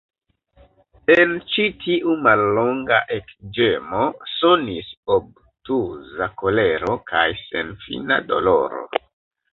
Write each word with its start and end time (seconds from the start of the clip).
En 1.15 1.33
ĉi 1.55 1.65
tiu 1.83 2.15
mallonga 2.27 3.01
ekĝemo 3.17 4.01
sonis 4.37 4.89
obtuza 5.19 6.29
kolero 6.43 6.97
kaj 7.13 7.25
senfina 7.45 8.23
doloro. 8.33 8.85